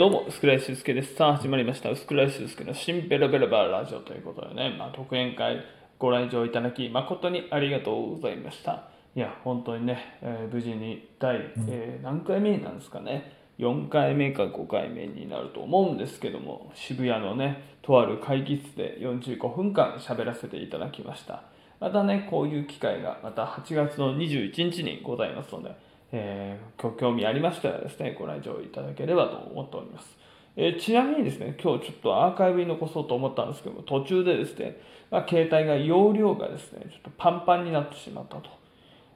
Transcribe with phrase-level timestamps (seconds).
[0.00, 1.14] どうも、薄倉修介です。
[1.14, 1.90] さあ、始まりました。
[1.90, 5.62] 薄倉修介の新ベロベロバーラジオということでね、まあ、特演会
[5.98, 8.88] ご来場いただき、誠にありがとうございました。
[9.14, 21.42] いや、本当にね、えー無事に第、えー何回目なんですかね、4回目か5回目になると思うんですけども、渋谷のね、とある会議室で45分間喋らせていただきました。
[21.78, 25.76] またね、こういう機会がまた8月の21日にございますので、
[26.12, 30.16] えーご興味ありましたらですね、ご来場いただければと思っております。
[30.56, 38.60] えーちなみにですね、今日ちょっとアーカイブに残そうと思ったんですけども、途中でですね、まあ、携帯が容量がですね、ちょっとパンパンになってしまったと。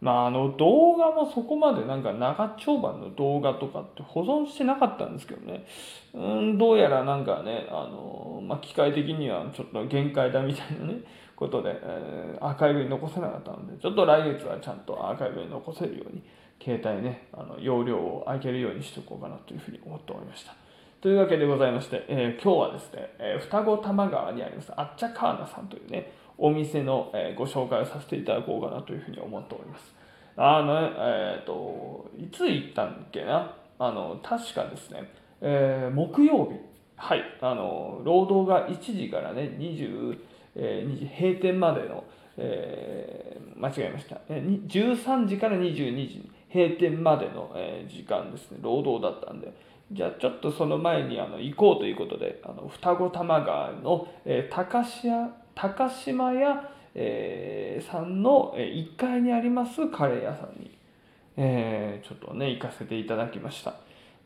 [0.00, 5.66] まあ、あの動画もそこまでなんか長丁場の動画とかって保存してなかったんですけどね、
[6.14, 11.00] うん、どうやらなんかね、あのまあ、機械的にはちょっと限界だみたいなね、
[11.34, 16.22] ことで、えーアーカイブに残せなかったので、ちょっと来月はちゃんとアーカイブに残せるように、
[16.62, 20.54] 携帯ね、あの容量を上げるようにしておこうかなというふうに思っておりました。
[21.00, 29.94] というわけでございまして、えー今日はですね、えー双子玉川にありますあっちゃカーナさんというね、お店の、えーご紹介をさせていただこうかなというふうに思っております。
[30.36, 33.54] あの、えっ、と、いつ行ったんっけな？
[33.78, 36.52] あの、確かですね、え木曜日、
[36.96, 40.18] はい、あの、労働が1時からね、20、
[40.56, 42.04] えー2時閉店までの、
[42.36, 45.72] え間違えました、えー13時から22
[46.08, 49.52] 時に閉店までの、え時間ですね、労働だったんで、
[49.92, 60.76] じゃあちょっとその前にあの行こうということで、あの双子玉川の、え高島高島屋、えーさんの1階にありますカレー屋さんに、
[61.36, 63.74] えちょっとね、行かせていただきました。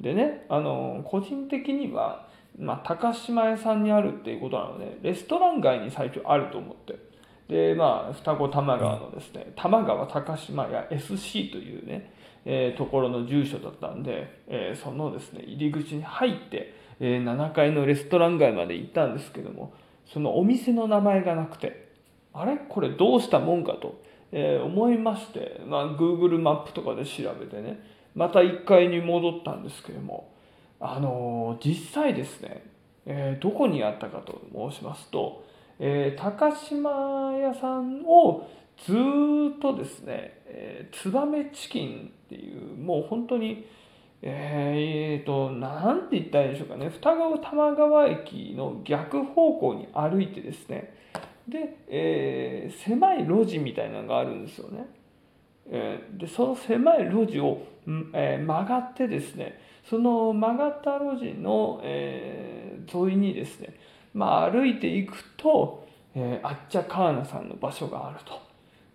[0.00, 2.26] でね、あの個人的には、
[2.58, 6.98] まあ、高島屋さんにあるっていうことなので、レストラン街に最初あると思って、
[7.50, 12.12] で、まあ、双子玉川のですね、玉川高島屋 SC というね、
[12.44, 19.72] えーところの住所だったんで、えーそのですね、入り口に入って、えー7階のレストラン街まで行ったんですけども、
[20.06, 21.88] そのお店の名前がなくて、
[22.32, 22.56] あれ？
[22.56, 24.00] これどうしたもんかと、
[24.30, 27.80] えー思いまして、まあ、Google マップとかで調べてね、
[28.14, 30.32] また1階に戻ったんですけども、
[30.78, 32.62] あのー実際ですね、
[33.06, 35.49] えーどこにあったかと申しますと、
[35.82, 38.46] えー高島屋さんを
[38.86, 43.66] ずっとですね、えー、ツバメチキンっていう、もう本当に、
[44.22, 50.94] えー、と、なんて言ったらいいんでしょうかね、双子玉川駅の逆方向に歩いてですね、
[51.48, 54.86] で、えー狭い路地みたいなのがあるんですよね。
[55.70, 57.62] えーで、その狭い路地を、
[58.12, 59.58] えー曲がってですね、
[59.88, 63.74] その曲がった路地の、えー沿いにですね、
[64.12, 68.40] まあ、歩いていくと、えーあっちゃカーナさんの場所があると。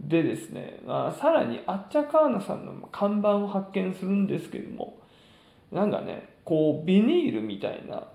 [0.00, 4.98] でですね、まあ、さらにあっちゃカーナさんの看板を発見するんですけども、
[5.70, 8.08] なんかね、こうビニールみたいな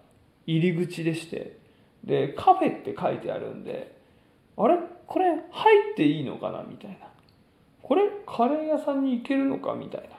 [0.46, 1.58] 入り口でして、
[2.04, 3.96] で、カフェって書いてあるんで、
[4.58, 4.78] あれ？
[5.06, 6.64] これ入っていいのかな？
[6.64, 7.08] みたいな。
[7.82, 9.74] これカレー屋さんに行けるのか？
[9.74, 10.17] みたいな。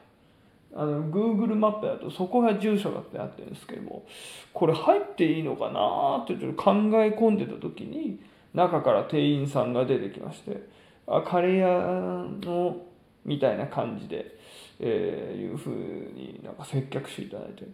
[0.74, 4.04] あの Google マップだとそこが住所だってなってるんですけども
[4.52, 8.20] これ入っていいのかなってちょっと考え込んでた時に
[8.54, 10.68] 中から店員さんが出てきまして
[11.06, 12.76] あカレー屋の
[13.24, 14.36] みたいな感じで、
[14.80, 17.64] えーいうふうになんか接客していただいて。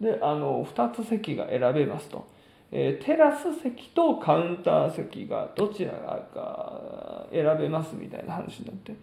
[0.00, 2.26] であの2つ席が選べますと、
[2.72, 8.94] えーテラス席とカウンター席がどちらか選べますみたいな話になって。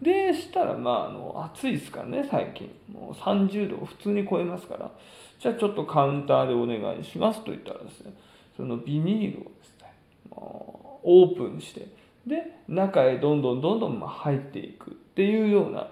[0.00, 2.70] でしたらまああの暑いですからね最近。
[2.92, 4.90] もう30度を普通に超えますから。
[5.38, 8.12] じゃあちょっとカウンターでお願いしますと言ったらですね
[8.56, 9.92] そのビニールをですね
[10.30, 11.86] もうオープンして
[12.26, 15.88] で中へどんどんどんどんまあ入っていくっていうような、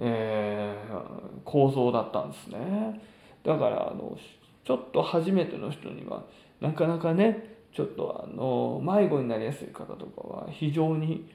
[0.00, 3.00] えー構造だったんですね。
[3.42, 4.18] だからあの
[4.64, 6.24] ちょっと初めての人には
[6.60, 11.30] なかなかねちょっとあの迷子になりやすい方とかは非常に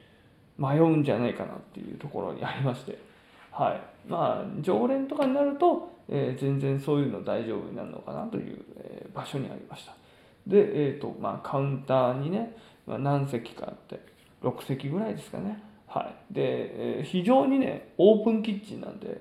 [0.58, 2.98] 迷うんじゃないかなっていうところにありまして、
[3.50, 9.94] はい、まあ常連とかになると、えー全然そういうの大丈夫になるのかなという、えー場所にありました。
[10.46, 12.56] で、えーとまあ、カウンターにね、
[12.86, 14.00] まあ、何席かあって
[14.42, 15.62] 6席ぐらいですかね。
[15.86, 16.34] はい。
[16.34, 19.20] で、えー非常にねオープンキッチンなんで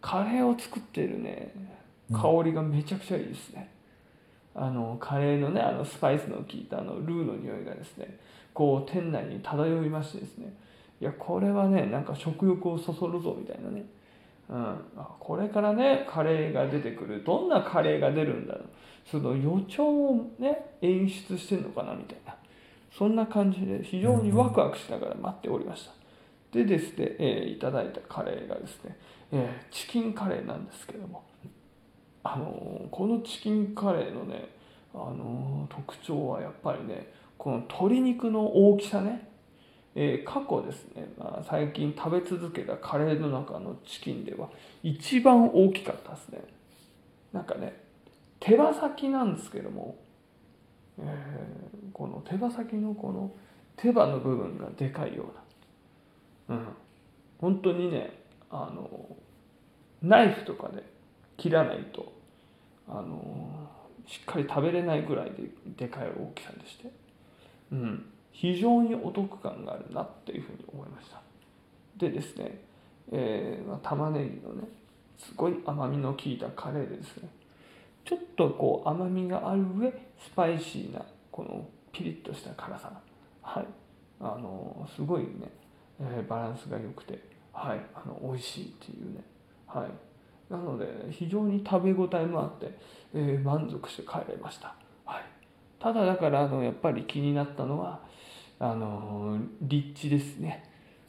[0.00, 1.52] カレーを作ってるね
[2.12, 3.68] 香りがめちゃくちゃいいですね、
[4.54, 8.18] あのカレーのねあのスパイスの効いたあのルーの匂いがですね
[8.56, 10.56] こう店内に漂いましてですね。
[10.98, 13.84] いやこれはねなんか食欲をそそるぞみたいなね、
[14.48, 14.78] うん、
[15.20, 17.22] これからねカレーが出てくる。
[17.22, 18.64] どんなカレーが出るんだろう。
[19.04, 22.34] その予兆をね演出してるのかなみたいな。
[22.96, 25.92] そんな感じで非常にワクワクしながら待っておりました。
[26.50, 28.96] でですね、えーいただいたカレーがですね、
[29.32, 31.22] えーチキンカレーなんですけども。
[32.24, 34.48] あのこのチキンカレーのね
[34.92, 37.12] あの特徴はやっぱりね
[37.46, 39.28] この鶏肉の大きさね、
[39.94, 44.48] えー、過去ですね、まあ、最近食べ続けたカレーの中のチキンでは
[44.82, 46.40] 一番大きかったですね。
[47.32, 47.80] なんかね
[48.40, 49.94] 手羽先なんですけども、
[50.98, 53.30] えー、この手羽先のこの
[53.76, 55.26] 手羽の部分がでかいよ
[56.48, 56.56] うな。
[56.56, 56.66] うん。
[57.38, 58.10] 本当にね
[58.50, 58.90] あの
[60.02, 60.82] ナイフとかで
[61.36, 62.12] 切らないと
[62.88, 63.70] あの
[64.04, 66.90] しっかり食べれないぐらいででかい大きさでして、
[67.72, 71.20] うん、非常にお得感があるなっていうふうに思いました。
[71.96, 72.60] でですね、
[73.12, 74.68] えーま、玉ねぎのね
[75.18, 77.28] すごい甘みの効いたカレーでですね
[78.04, 82.92] ちょっとこう甘みがある上スパイシーなこのピリッとした辛さ。
[83.42, 83.66] はい。
[84.20, 85.28] あのすごいね、
[86.00, 87.18] えー、バランスが良くて
[87.52, 87.80] はい。
[87.94, 89.24] あの美味しいっていうね。
[89.66, 90.06] はい。
[90.52, 92.78] なので非常に食べ応えもあって、
[93.14, 94.74] えー、満足して帰れました、
[95.78, 98.00] ただだからあのやっぱり気になったのは
[98.58, 100.64] あの立地ですね。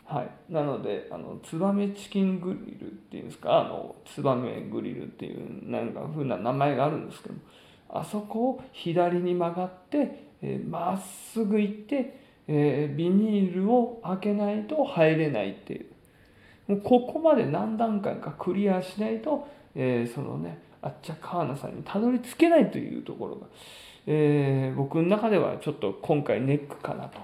[0.06, 0.30] はい。
[0.54, 3.60] なのであのツバメチキングリルっていうんですか？
[3.60, 7.36] あのツバメグリルっていうなんか風な名前があるんですけど
[7.90, 10.10] あそこを左に曲がってま、
[10.42, 11.02] えー、っ
[11.34, 15.86] すぐ行って、えー、ビニールを開けないと入れないっていう。
[16.68, 23.48] もうここまで何段階かクリアしないと、えー、そのねあっちゃカーナさんにたどり着けないというところが、
[24.08, 27.20] えー、僕の中ではちょっと今回ネックかなと。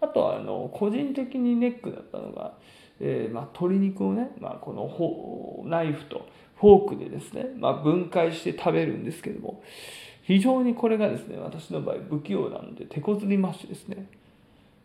[0.00, 2.54] あとはあの個人的にネックだったのが、
[3.00, 6.26] えーまあ、鶏肉をね、まあ、このナイフと
[6.56, 9.62] フォークでですね、まあ、分解して食べるんですけども
[10.22, 14.06] 非常にこれがですね私の場合不器用なので手こずりましてですね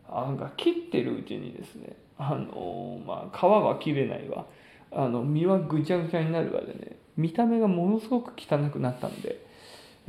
[0.07, 4.45] あが切ってるうちにですねあのまあ皮は切れないわ
[4.91, 9.45] あの身はぐちゃぐちゃになるわでね見た目がものすごく汚くなったんで、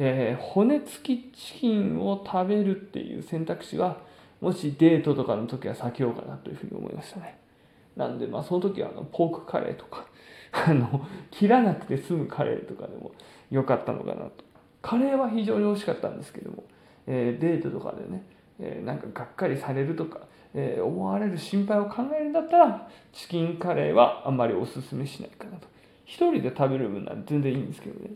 [0.03, 3.99] えー、骨付きチキンを食べるっていう選択肢は
[4.41, 7.39] もしデートとかの時は避けようかなというふうに思いましたね。
[7.97, 10.07] なんでまあその時はあのポークカレーとか
[10.53, 13.13] あの切らなくて済むカレーとかでも
[13.51, 14.45] 良かったのかなと。
[14.81, 16.65] カレーは非常に美味しかったんですけども、
[17.07, 18.23] えー、デートとかでね、
[18.59, 20.21] えー、なんかがっかりされるとか
[20.55, 25.69] えー、思われる心配を考えるんだったらチキンカレーはあんまりおすすめしないかなと。
[26.05, 28.11] 一人で食べる分なら全然いいんですけどね。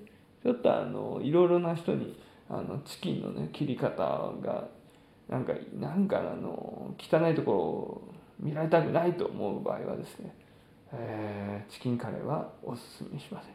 [0.45, 2.17] ちょっとあのいろいろな人に
[2.49, 3.95] あのチキンのね切り方
[4.43, 4.69] が
[5.29, 10.35] なんかなんかあの汚いところを見られたくないと思う場合はですね、
[10.93, 13.55] えー、チキンカレーはおすすめしません。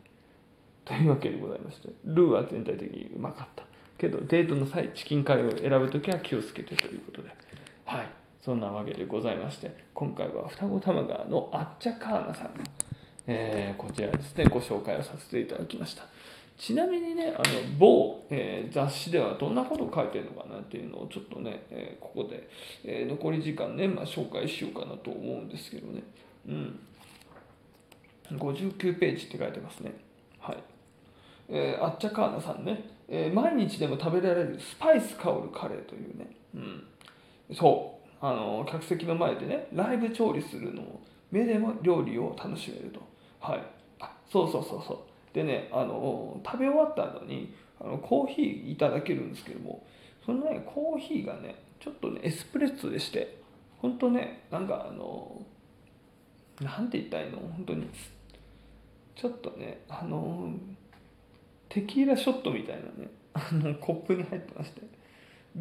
[0.84, 3.64] というわけでございましてルーは全体的にうまかった。
[4.00, 7.30] けどデートの際チキンカレーを選ぶ時は気をつけてということで。
[7.86, 8.20] はい。
[8.42, 12.50] そんなわけでございまして今回は双子玉川のあっちゃカーナさんの、
[13.28, 16.04] えー、こちらですねご紹介をさせていただきました。
[16.60, 17.44] ちなみにねあの
[17.78, 22.50] 某、えー、雑誌ではどんなことを書いてるのかなっていうのをちょっとね、えー、ここで、
[22.84, 26.04] え残り時間ね、まあ、紹介しようかなと思うんですけどね。
[26.48, 26.80] うん。
[28.38, 29.94] 59ページって書いてますね。
[30.38, 30.58] はい。
[31.48, 36.84] えー、あっちゃカーナさんね、えー、毎日でも食べられるスパイス香るカレーというね、うん、
[37.56, 38.00] そう。
[38.22, 41.00] あの客席の前でねライブ調理するのも
[41.32, 43.00] 目でも料理を楽しめると。
[43.40, 43.64] はい。
[44.02, 45.09] あそうそうそうそう。
[45.34, 49.86] でねあの食べ終わった後にあのコーヒーいただけるんですけども
[50.26, 53.40] そのねコーヒーがねちょっとねエスプレッソでして
[53.78, 55.42] 本当ねなんかあの
[56.62, 57.38] なんて言ったらいいの？
[57.40, 57.88] 本当に
[59.16, 60.52] ちょっとねあの
[61.70, 64.82] テキーラショットみたいなねあのコップに入ってまして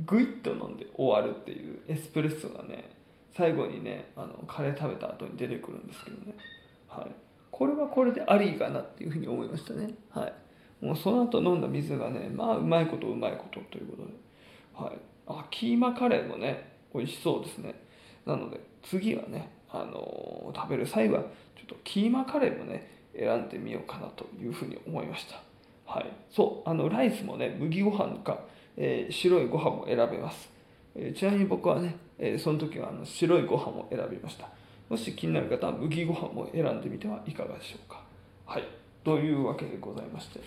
[0.06, 2.90] グイッと飲んで終わるっていうエスプレッソがね
[3.36, 6.34] 最後にねあのカレー食べた後に出てくるんですけどね、
[6.88, 7.10] はい、
[7.58, 10.30] これはこれでありかなっていうふうに思いましたね、は
[10.80, 14.12] い、もうその後飲んだ水がねまあうまいことうまいことということで、
[14.74, 17.74] はい、あキーマカレーもね美味しそうですね。
[18.24, 21.26] なので次はね、あのー、食べる際はちょ
[21.64, 25.42] っとキーマカレーもね選んでみようかなというふうに思いました。
[25.84, 26.06] はい。
[26.30, 28.38] そうあのライスもね麦ご飯か
[28.80, 30.48] えー、白いご飯も選べます、
[30.94, 34.48] えー、ちなみに僕はね、えー、その時はあの白いご飯を選びました。
[34.88, 38.02] もし気になる方は麦ご飯も選んでみてはいかがでしょうか。
[38.46, 38.64] はい。
[39.04, 40.40] というわけでございまして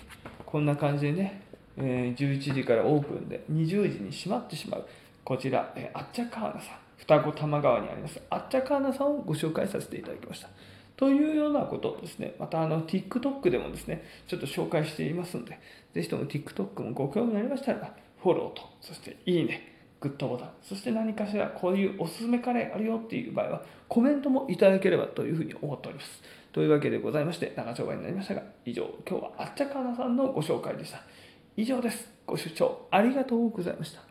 [0.46, 1.42] こんな感じでね、
[1.78, 4.86] え11時からオープンで20時に閉まってしまう
[5.24, 10.50] こちら、えあっちゃカーナさん双子玉川にありますあっちゃカーナさんをご紹介させていただきました。
[10.98, 15.60] というようなことをですね、またあの TikTok でもですね、ちょっと紹介していますので、
[15.96, 19.71] ぜひとも TikTok もご興味ありましたら、フォローと、そしていいね、
[20.01, 26.24] グッドボタン、そして何かしらこういうおすすめカレーあるよっていう場合は、コメントもいただければというふうに思っております。
[26.51, 31.03] というわけでございまして、長丁場になりましたが、以上、今日はあっちゃかなさんのご紹介でした。
[31.55, 32.12] 以上です。
[32.25, 34.11] ご視聴ありがとうございました。